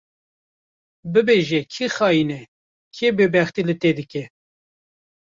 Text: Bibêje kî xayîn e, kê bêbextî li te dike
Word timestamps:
Bibêje 1.11 1.61
kî 1.73 1.85
xayîn 1.95 2.29
e, 2.39 2.41
kê 2.95 3.07
bêbextî 3.17 3.61
li 3.67 3.75
te 3.81 3.89
dike 3.97 4.23